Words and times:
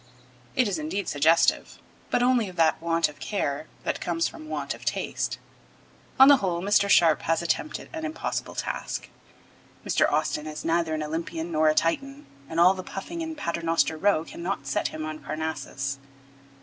It 0.55 0.67
is 0.67 0.79
indeed 0.79 1.07
suggestive, 1.07 1.77
but 2.09 2.23
only 2.23 2.49
of 2.49 2.55
that 2.55 2.81
want 2.81 3.07
of 3.07 3.19
care 3.19 3.67
that 3.83 4.01
comes 4.01 4.27
from 4.27 4.49
want 4.49 4.73
of 4.73 4.83
taste. 4.83 5.37
On 6.19 6.27
the 6.27 6.37
whole, 6.37 6.59
Mr. 6.59 6.89
Sharp 6.89 7.21
has 7.21 7.43
attempted 7.43 7.87
an 7.93 8.03
impossible 8.03 8.55
task. 8.55 9.09
Mr. 9.85 10.11
Austin 10.11 10.47
is 10.47 10.65
neither 10.65 10.95
an 10.95 11.03
Olympian 11.03 11.51
nor 11.51 11.69
a 11.69 11.75
Titan, 11.75 12.25
and 12.49 12.59
all 12.59 12.73
the 12.73 12.81
puffing 12.81 13.21
in 13.21 13.35
Paternoster 13.35 13.95
Row 13.95 14.23
cannot 14.23 14.65
set 14.65 14.87
him 14.87 15.05
on 15.05 15.19
Parnassus. 15.19 15.99